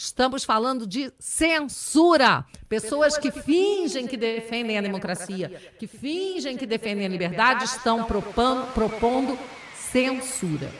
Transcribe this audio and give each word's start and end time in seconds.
Estamos 0.00 0.44
falando 0.44 0.86
de 0.86 1.12
censura. 1.18 2.44
Pessoas 2.68 3.18
que 3.18 3.32
fingem 3.32 4.06
que 4.06 4.16
defendem 4.16 4.78
a 4.78 4.80
democracia, 4.80 5.50
que 5.76 5.88
fingem 5.88 6.56
que 6.56 6.64
defendem 6.64 7.04
a 7.04 7.08
liberdade, 7.08 7.64
estão 7.64 8.04
propondo, 8.04 8.72
propondo 8.72 9.36
censura. 9.74 10.70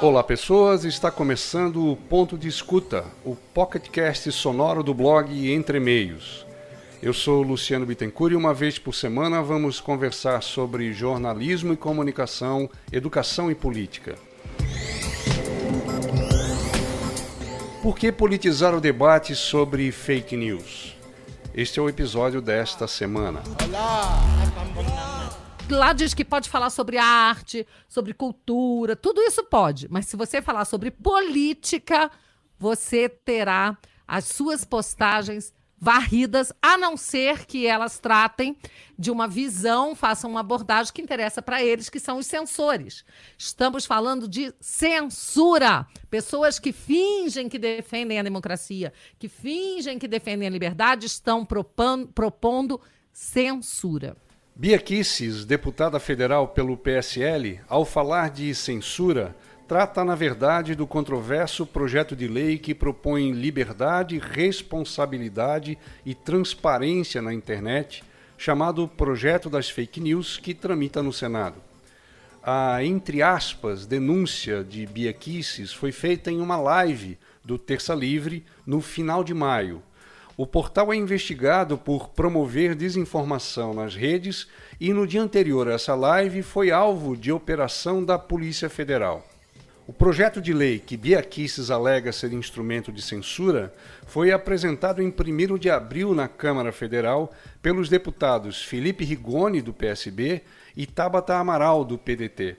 Olá, 0.00 0.22
pessoas. 0.22 0.84
Está 0.84 1.10
começando 1.10 1.90
o 1.90 1.96
Ponto 1.96 2.38
de 2.38 2.46
Escuta, 2.46 3.04
o 3.24 3.34
pocketcast 3.34 4.30
sonoro 4.30 4.84
do 4.84 4.94
blog 4.94 5.50
Entre 5.50 5.80
Meios. 5.80 6.46
Eu 7.02 7.12
sou 7.12 7.42
Luciano 7.42 7.84
Bittencourt 7.84 8.32
e 8.32 8.36
uma 8.36 8.54
vez 8.54 8.78
por 8.78 8.94
semana 8.94 9.42
vamos 9.42 9.80
conversar 9.80 10.40
sobre 10.40 10.92
jornalismo 10.92 11.72
e 11.72 11.76
comunicação, 11.76 12.70
educação 12.92 13.50
e 13.50 13.54
política. 13.56 14.14
Por 17.86 17.96
que 17.96 18.10
politizar 18.10 18.74
o 18.74 18.80
debate 18.80 19.36
sobre 19.36 19.92
fake 19.92 20.36
news? 20.36 20.96
Este 21.54 21.78
é 21.78 21.82
o 21.82 21.88
episódio 21.88 22.40
desta 22.40 22.88
semana. 22.88 23.44
Lá 25.70 25.92
diz 25.92 26.12
que 26.12 26.24
pode 26.24 26.50
falar 26.50 26.70
sobre 26.70 26.98
arte, 26.98 27.64
sobre 27.88 28.12
cultura, 28.12 28.96
tudo 28.96 29.20
isso 29.20 29.44
pode. 29.44 29.86
Mas 29.88 30.06
se 30.06 30.16
você 30.16 30.42
falar 30.42 30.64
sobre 30.64 30.90
política, 30.90 32.10
você 32.58 33.08
terá 33.08 33.78
as 34.04 34.24
suas 34.24 34.64
postagens 34.64 35.54
varridas, 35.86 36.52
a 36.60 36.76
não 36.76 36.96
ser 36.96 37.46
que 37.46 37.64
elas 37.64 37.96
tratem 37.96 38.56
de 38.98 39.08
uma 39.08 39.28
visão, 39.28 39.94
façam 39.94 40.28
uma 40.28 40.40
abordagem 40.40 40.92
que 40.92 41.00
interessa 41.00 41.40
para 41.40 41.62
eles, 41.62 41.88
que 41.88 42.00
são 42.00 42.18
os 42.18 42.26
censores. 42.26 43.04
Estamos 43.38 43.86
falando 43.86 44.26
de 44.26 44.52
censura. 44.58 45.86
Pessoas 46.10 46.58
que 46.58 46.72
fingem 46.72 47.48
que 47.48 47.56
defendem 47.56 48.18
a 48.18 48.24
democracia, 48.24 48.92
que 49.16 49.28
fingem 49.28 49.96
que 49.96 50.08
defendem 50.08 50.48
a 50.48 50.50
liberdade, 50.50 51.06
estão 51.06 51.46
propondo, 51.46 52.08
propondo 52.08 52.80
censura. 53.12 54.16
Bia 54.56 54.80
Kisses, 54.80 55.44
deputada 55.44 56.00
federal 56.00 56.48
pelo 56.48 56.76
PSL, 56.76 57.60
ao 57.68 57.84
falar 57.84 58.30
de 58.30 58.52
censura, 58.56 59.36
trata, 59.66 60.04
na 60.04 60.14
verdade, 60.14 60.74
do 60.74 60.86
controverso 60.86 61.66
projeto 61.66 62.14
de 62.14 62.28
lei 62.28 62.58
que 62.58 62.74
propõe 62.74 63.32
liberdade, 63.32 64.18
responsabilidade 64.18 65.78
e 66.04 66.14
transparência 66.14 67.20
na 67.20 67.32
internet, 67.32 68.04
chamado 68.38 68.86
Projeto 68.86 69.48
das 69.50 69.68
Fake 69.68 70.00
News, 70.00 70.38
que 70.38 70.54
tramita 70.54 71.02
no 71.02 71.12
Senado. 71.12 71.56
A, 72.42 72.82
entre 72.84 73.22
aspas, 73.22 73.86
denúncia 73.86 74.62
de 74.62 74.86
Bia 74.86 75.16
foi 75.74 75.90
feita 75.90 76.30
em 76.30 76.40
uma 76.40 76.56
live 76.56 77.18
do 77.44 77.58
Terça 77.58 77.94
Livre 77.94 78.44
no 78.64 78.80
final 78.80 79.24
de 79.24 79.34
maio, 79.34 79.82
o 80.38 80.46
portal 80.46 80.92
é 80.92 80.96
investigado 80.96 81.78
por 81.78 82.10
promover 82.10 82.74
desinformação 82.74 83.72
nas 83.72 83.94
redes 83.94 84.46
e 84.78 84.92
no 84.92 85.06
dia 85.06 85.22
anterior 85.22 85.66
a 85.66 85.72
essa 85.72 85.94
live 85.94 86.42
foi 86.42 86.70
alvo 86.70 87.16
de 87.16 87.32
operação 87.32 88.04
da 88.04 88.18
Polícia 88.18 88.68
Federal. 88.68 89.26
O 89.88 89.92
projeto 89.92 90.40
de 90.40 90.52
lei 90.52 90.80
que 90.80 90.96
Bia 90.96 91.24
alega 91.72 92.10
ser 92.10 92.32
instrumento 92.32 92.90
de 92.90 93.00
censura 93.00 93.72
foi 94.04 94.32
apresentado 94.32 95.00
em 95.00 95.06
1 95.06 95.56
de 95.56 95.70
abril 95.70 96.12
na 96.12 96.26
Câmara 96.26 96.72
Federal 96.72 97.32
pelos 97.62 97.88
deputados 97.88 98.64
Felipe 98.64 99.04
Rigoni, 99.04 99.62
do 99.62 99.72
PSB, 99.72 100.42
e 100.76 100.86
Tabata 100.86 101.36
Amaral, 101.36 101.84
do 101.84 101.96
PDT. 101.96 102.56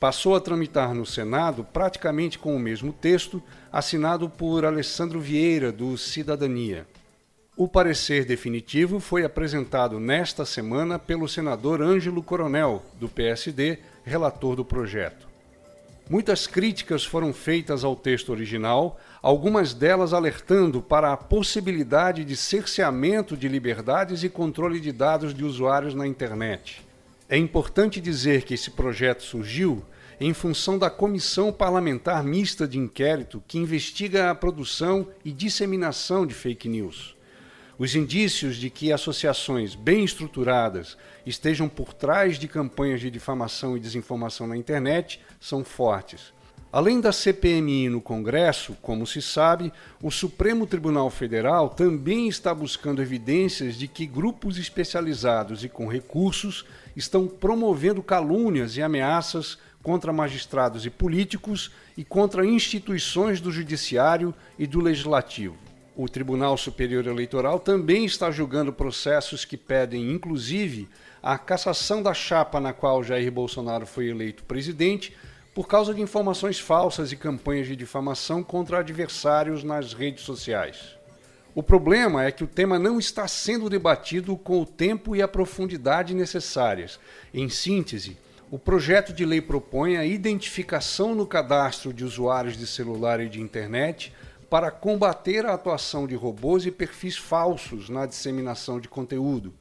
Passou 0.00 0.34
a 0.34 0.40
tramitar 0.40 0.94
no 0.94 1.04
Senado 1.04 1.64
praticamente 1.70 2.38
com 2.38 2.56
o 2.56 2.58
mesmo 2.58 2.94
texto, 2.94 3.42
assinado 3.70 4.30
por 4.30 4.64
Alessandro 4.64 5.20
Vieira, 5.20 5.70
do 5.70 5.98
Cidadania. 5.98 6.86
O 7.58 7.68
parecer 7.68 8.24
definitivo 8.24 9.00
foi 9.00 9.22
apresentado 9.22 10.00
nesta 10.00 10.46
semana 10.46 10.98
pelo 10.98 11.28
senador 11.28 11.82
Ângelo 11.82 12.22
Coronel, 12.22 12.82
do 12.98 13.06
PSD, 13.06 13.80
relator 14.02 14.56
do 14.56 14.64
projeto. 14.64 15.33
Muitas 16.08 16.46
críticas 16.46 17.02
foram 17.02 17.32
feitas 17.32 17.82
ao 17.82 17.96
texto 17.96 18.30
original, 18.30 19.00
algumas 19.22 19.72
delas 19.72 20.12
alertando 20.12 20.82
para 20.82 21.12
a 21.12 21.16
possibilidade 21.16 22.26
de 22.26 22.36
cerceamento 22.36 23.34
de 23.34 23.48
liberdades 23.48 24.22
e 24.22 24.28
controle 24.28 24.80
de 24.80 24.92
dados 24.92 25.32
de 25.32 25.42
usuários 25.42 25.94
na 25.94 26.06
internet. 26.06 26.82
É 27.26 27.38
importante 27.38 28.02
dizer 28.02 28.42
que 28.42 28.52
esse 28.52 28.70
projeto 28.70 29.22
surgiu 29.22 29.82
em 30.20 30.34
função 30.34 30.78
da 30.78 30.90
Comissão 30.90 31.50
Parlamentar 31.50 32.22
Mista 32.22 32.68
de 32.68 32.78
Inquérito 32.78 33.42
que 33.48 33.56
investiga 33.56 34.30
a 34.30 34.34
produção 34.34 35.08
e 35.24 35.32
disseminação 35.32 36.26
de 36.26 36.34
fake 36.34 36.68
news. 36.68 37.16
Os 37.76 37.96
indícios 37.96 38.56
de 38.56 38.70
que 38.70 38.92
associações 38.92 39.74
bem 39.74 40.04
estruturadas 40.04 40.96
estejam 41.26 41.68
por 41.68 41.92
trás 41.92 42.38
de 42.38 42.46
campanhas 42.46 43.00
de 43.00 43.10
difamação 43.10 43.76
e 43.76 43.80
desinformação 43.80 44.46
na 44.46 44.56
internet 44.56 45.20
são 45.40 45.64
fortes. 45.64 46.32
Além 46.70 47.00
da 47.00 47.12
CPMI 47.12 47.88
no 47.88 48.00
Congresso, 48.00 48.76
como 48.80 49.06
se 49.06 49.20
sabe, 49.20 49.72
o 50.00 50.10
Supremo 50.10 50.66
Tribunal 50.66 51.10
Federal 51.10 51.68
também 51.68 52.28
está 52.28 52.54
buscando 52.54 53.02
evidências 53.02 53.76
de 53.76 53.88
que 53.88 54.06
grupos 54.06 54.56
especializados 54.56 55.64
e 55.64 55.68
com 55.68 55.88
recursos 55.88 56.64
estão 56.94 57.26
promovendo 57.26 58.02
calúnias 58.02 58.76
e 58.76 58.82
ameaças 58.82 59.58
contra 59.82 60.12
magistrados 60.12 60.86
e 60.86 60.90
políticos 60.90 61.72
e 61.96 62.04
contra 62.04 62.46
instituições 62.46 63.40
do 63.40 63.50
Judiciário 63.50 64.32
e 64.58 64.66
do 64.66 64.80
Legislativo. 64.80 65.63
O 65.96 66.08
Tribunal 66.08 66.56
Superior 66.56 67.06
Eleitoral 67.06 67.60
também 67.60 68.04
está 68.04 68.28
julgando 68.28 68.72
processos 68.72 69.44
que 69.44 69.56
pedem, 69.56 70.10
inclusive, 70.10 70.88
a 71.22 71.38
cassação 71.38 72.02
da 72.02 72.12
chapa 72.12 72.58
na 72.58 72.72
qual 72.72 73.04
Jair 73.04 73.30
Bolsonaro 73.30 73.86
foi 73.86 74.08
eleito 74.08 74.42
presidente 74.42 75.16
por 75.54 75.68
causa 75.68 75.94
de 75.94 76.02
informações 76.02 76.58
falsas 76.58 77.12
e 77.12 77.16
campanhas 77.16 77.68
de 77.68 77.76
difamação 77.76 78.42
contra 78.42 78.80
adversários 78.80 79.62
nas 79.62 79.92
redes 79.92 80.24
sociais. 80.24 80.96
O 81.54 81.62
problema 81.62 82.24
é 82.24 82.32
que 82.32 82.42
o 82.42 82.48
tema 82.48 82.76
não 82.76 82.98
está 82.98 83.28
sendo 83.28 83.70
debatido 83.70 84.36
com 84.36 84.60
o 84.60 84.66
tempo 84.66 85.14
e 85.14 85.22
a 85.22 85.28
profundidade 85.28 86.12
necessárias. 86.12 86.98
Em 87.32 87.48
síntese, 87.48 88.16
o 88.50 88.58
projeto 88.58 89.12
de 89.12 89.24
lei 89.24 89.40
propõe 89.40 89.96
a 89.96 90.04
identificação 90.04 91.14
no 91.14 91.24
cadastro 91.24 91.92
de 91.92 92.04
usuários 92.04 92.56
de 92.56 92.66
celular 92.66 93.20
e 93.20 93.28
de 93.28 93.40
internet 93.40 94.12
para 94.48 94.70
combater 94.70 95.46
a 95.46 95.54
atuação 95.54 96.06
de 96.06 96.14
robôs 96.14 96.66
e 96.66 96.70
perfis 96.70 97.16
falsos 97.16 97.88
na 97.88 98.06
disseminação 98.06 98.78
de 98.78 98.88
conteúdo 98.88 99.54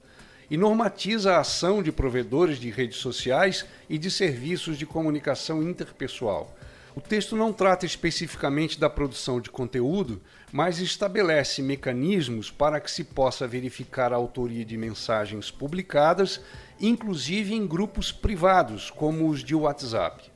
e 0.50 0.58
normatiza 0.58 1.34
a 1.34 1.40
ação 1.40 1.82
de 1.82 1.92
provedores 1.92 2.60
de 2.60 2.70
redes 2.70 2.98
sociais 2.98 3.66
e 3.90 3.98
de 3.98 4.12
serviços 4.12 4.78
de 4.78 4.86
comunicação 4.86 5.64
interpessoal. 5.64 6.56
O 6.96 7.02
texto 7.02 7.36
não 7.36 7.52
trata 7.52 7.88
especificamente 7.88 8.80
da 8.80 8.88
produção 8.88 9.42
de 9.42 9.50
conteúdo, 9.50 10.22
mas 10.52 10.80
estabelece 10.80 11.64
mecanismos 11.64 12.52
para 12.52 12.80
que 12.80 12.92
se 12.92 13.04
possa 13.04 13.48
verificar 13.48 14.14
a 14.14 14.16
autoria 14.16 14.64
de 14.64 14.78
mensagens 14.78 15.50
publicadas, 15.50 16.40
inclusive 16.80 17.56
em 17.56 17.66
grupos 17.66 18.12
privados, 18.12 18.92
como 18.92 19.28
os 19.28 19.44
de 19.44 19.56
WhatsApp. 19.56 20.33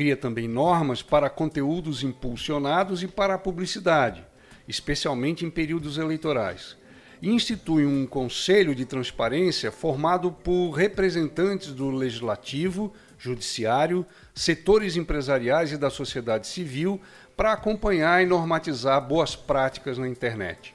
Cria 0.00 0.16
também 0.16 0.48
normas 0.48 1.02
para 1.02 1.28
conteúdos 1.28 2.02
impulsionados 2.02 3.02
e 3.02 3.06
para 3.06 3.34
a 3.34 3.38
publicidade, 3.38 4.24
especialmente 4.66 5.44
em 5.44 5.50
períodos 5.50 5.98
eleitorais. 5.98 6.74
E 7.20 7.28
institui 7.28 7.84
um 7.84 8.06
conselho 8.06 8.74
de 8.74 8.86
transparência 8.86 9.70
formado 9.70 10.32
por 10.32 10.70
representantes 10.70 11.74
do 11.74 11.90
legislativo, 11.90 12.94
judiciário, 13.18 14.06
setores 14.34 14.96
empresariais 14.96 15.70
e 15.70 15.76
da 15.76 15.90
sociedade 15.90 16.46
civil 16.46 16.98
para 17.36 17.52
acompanhar 17.52 18.22
e 18.22 18.26
normatizar 18.26 19.06
boas 19.06 19.36
práticas 19.36 19.98
na 19.98 20.08
internet. 20.08 20.74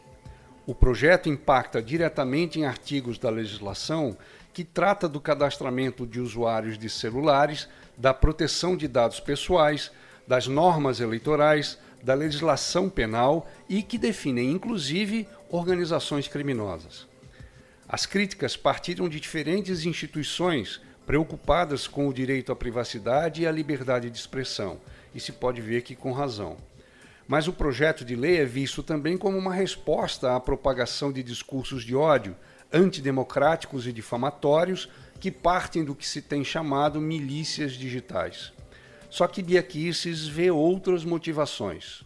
O 0.67 0.75
projeto 0.75 1.29
impacta 1.29 1.81
diretamente 1.81 2.59
em 2.59 2.65
artigos 2.65 3.17
da 3.17 3.31
legislação 3.31 4.15
que 4.53 4.63
trata 4.63 5.09
do 5.09 5.19
cadastramento 5.19 6.05
de 6.07 6.19
usuários 6.21 6.77
de 6.77 6.89
celulares, 6.89 7.67
da 7.97 8.13
proteção 8.13 8.75
de 8.75 8.87
dados 8.87 9.19
pessoais, 9.19 9.91
das 10.27 10.47
normas 10.47 10.99
eleitorais, 10.99 11.77
da 12.03 12.13
legislação 12.13 12.89
penal 12.89 13.49
e 13.67 13.81
que 13.81 13.97
definem, 13.97 14.51
inclusive, 14.51 15.27
organizações 15.49 16.27
criminosas. 16.27 17.07
As 17.87 18.05
críticas 18.05 18.55
partiram 18.57 19.07
de 19.07 19.19
diferentes 19.19 19.85
instituições 19.85 20.81
preocupadas 21.05 21.87
com 21.87 22.07
o 22.07 22.13
direito 22.13 22.51
à 22.51 22.55
privacidade 22.55 23.41
e 23.41 23.47
à 23.47 23.51
liberdade 23.51 24.09
de 24.09 24.17
expressão, 24.17 24.79
e 25.13 25.19
se 25.19 25.31
pode 25.31 25.61
ver 25.61 25.83
que 25.83 25.95
com 25.95 26.11
razão. 26.11 26.57
Mas 27.27 27.47
o 27.47 27.53
projeto 27.53 28.05
de 28.05 28.15
lei 28.15 28.37
é 28.37 28.45
visto 28.45 28.83
também 28.83 29.17
como 29.17 29.37
uma 29.37 29.53
resposta 29.53 30.35
à 30.35 30.39
propagação 30.39 31.11
de 31.11 31.23
discursos 31.23 31.83
de 31.83 31.95
ódio, 31.95 32.35
antidemocráticos 32.71 33.87
e 33.87 33.93
difamatórios 33.93 34.89
que 35.19 35.31
partem 35.31 35.83
do 35.83 35.95
que 35.95 36.07
se 36.07 36.21
tem 36.21 36.43
chamado 36.43 37.01
milícias 37.01 37.73
digitais. 37.73 38.53
Só 39.09 39.27
que 39.27 39.41
Bia 39.41 39.63
Kicis 39.63 40.27
vê 40.27 40.51
outras 40.51 41.03
motivações. 41.03 42.03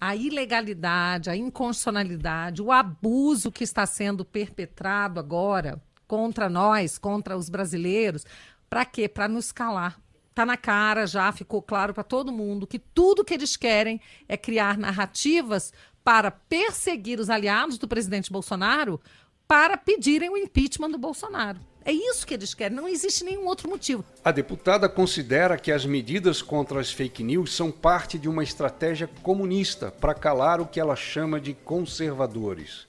A 0.00 0.16
ilegalidade, 0.16 1.28
a 1.28 1.36
inconstitucionalidade, 1.36 2.62
o 2.62 2.72
abuso 2.72 3.52
que 3.52 3.62
está 3.62 3.84
sendo 3.84 4.24
perpetrado 4.24 5.20
agora 5.20 5.80
contra 6.08 6.48
nós, 6.48 6.96
contra 6.96 7.36
os 7.36 7.50
brasileiros, 7.50 8.24
para 8.68 8.84
quê? 8.84 9.06
Para 9.06 9.28
nos 9.28 9.52
calar. 9.52 10.00
Está 10.30 10.46
na 10.46 10.56
cara 10.56 11.06
já, 11.06 11.30
ficou 11.32 11.60
claro 11.60 11.92
para 11.92 12.04
todo 12.04 12.32
mundo 12.32 12.66
que 12.66 12.78
tudo 12.78 13.24
que 13.24 13.34
eles 13.34 13.56
querem 13.56 14.00
é 14.28 14.36
criar 14.36 14.78
narrativas 14.78 15.72
para 16.02 16.30
perseguir 16.30 17.20
os 17.20 17.28
aliados 17.28 17.76
do 17.78 17.88
presidente 17.88 18.32
Bolsonaro 18.32 19.00
para 19.46 19.76
pedirem 19.76 20.30
o 20.30 20.36
impeachment 20.36 20.90
do 20.90 20.98
Bolsonaro. 20.98 21.58
É 21.84 21.92
isso 21.92 22.26
que 22.26 22.34
eles 22.34 22.54
querem, 22.54 22.76
não 22.76 22.86
existe 22.86 23.24
nenhum 23.24 23.46
outro 23.46 23.68
motivo. 23.68 24.04
A 24.24 24.30
deputada 24.30 24.88
considera 24.88 25.58
que 25.58 25.72
as 25.72 25.84
medidas 25.84 26.40
contra 26.42 26.78
as 26.78 26.92
fake 26.92 27.24
news 27.24 27.52
são 27.54 27.70
parte 27.72 28.18
de 28.18 28.28
uma 28.28 28.44
estratégia 28.44 29.08
comunista 29.22 29.90
para 29.90 30.14
calar 30.14 30.60
o 30.60 30.66
que 30.66 30.78
ela 30.78 30.94
chama 30.94 31.40
de 31.40 31.54
conservadores. 31.54 32.86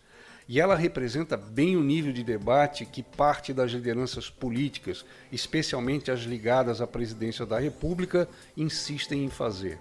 E 0.47 0.59
ela 0.59 0.75
representa 0.75 1.37
bem 1.37 1.77
o 1.77 1.83
nível 1.83 2.11
de 2.11 2.23
debate 2.23 2.85
que 2.85 3.03
parte 3.03 3.53
das 3.53 3.71
lideranças 3.71 4.29
políticas, 4.29 5.05
especialmente 5.31 6.11
as 6.11 6.21
ligadas 6.21 6.81
à 6.81 6.87
presidência 6.87 7.45
da 7.45 7.59
República, 7.59 8.27
insistem 8.57 9.23
em 9.23 9.29
fazer. 9.29 9.79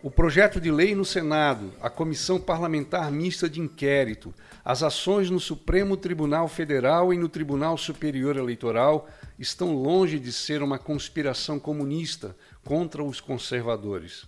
O 0.00 0.12
projeto 0.12 0.60
de 0.60 0.70
lei 0.70 0.94
no 0.94 1.04
Senado, 1.04 1.72
a 1.80 1.90
comissão 1.90 2.40
parlamentar 2.40 3.10
mista 3.10 3.50
de 3.50 3.60
inquérito, 3.60 4.32
as 4.64 4.84
ações 4.84 5.28
no 5.28 5.40
Supremo 5.40 5.96
Tribunal 5.96 6.46
Federal 6.46 7.12
e 7.12 7.18
no 7.18 7.28
Tribunal 7.28 7.76
Superior 7.76 8.36
Eleitoral 8.36 9.08
estão 9.36 9.74
longe 9.74 10.20
de 10.20 10.32
ser 10.32 10.62
uma 10.62 10.78
conspiração 10.78 11.58
comunista 11.58 12.36
contra 12.64 13.02
os 13.02 13.20
conservadores. 13.20 14.24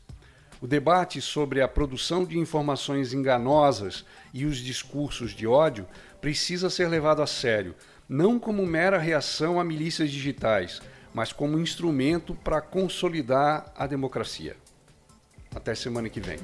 O 0.60 0.66
debate 0.66 1.22
sobre 1.22 1.62
a 1.62 1.68
produção 1.68 2.24
de 2.24 2.38
informações 2.38 3.14
enganosas 3.14 4.04
e 4.34 4.44
os 4.44 4.58
discursos 4.58 5.32
de 5.32 5.46
ódio 5.46 5.86
precisa 6.20 6.68
ser 6.68 6.88
levado 6.88 7.22
a 7.22 7.26
sério, 7.26 7.74
não 8.06 8.38
como 8.38 8.66
mera 8.66 8.98
reação 8.98 9.58
a 9.58 9.64
milícias 9.64 10.10
digitais, 10.10 10.82
mas 11.14 11.32
como 11.32 11.58
instrumento 11.58 12.34
para 12.34 12.60
consolidar 12.60 13.72
a 13.74 13.86
democracia. 13.86 14.54
Até 15.54 15.74
semana 15.74 16.10
que 16.10 16.20
vem. 16.20 16.38